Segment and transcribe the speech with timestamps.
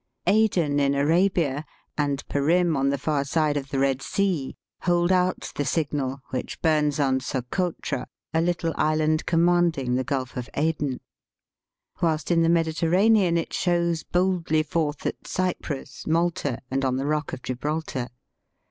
[0.25, 1.63] Aden in Arabia,
[1.95, 6.59] and Perim on the far side of the Eed Sea, hold out the signal, which
[6.63, 11.01] bums on Sokotra, a Uttle island com manding the Gulf of Aden;
[12.01, 17.31] whilst in the Mediterranean it shows boldly forth at Cyprus^ Malta, and on the Bock
[17.31, 18.09] of Gibraltar.